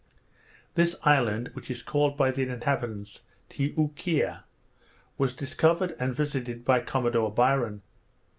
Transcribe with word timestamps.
This 0.73 0.95
island, 1.03 1.51
which 1.53 1.69
is 1.69 1.83
called 1.83 2.17
by 2.17 2.31
the 2.31 2.41
inhabitants 2.41 3.21
Ti 3.49 3.75
oo 3.77 3.93
kea, 3.95 4.37
was 5.19 5.31
discovered 5.35 5.95
and 5.99 6.15
visited 6.15 6.65
by 6.65 6.79
Commodore 6.79 7.31
Byron. 7.31 7.83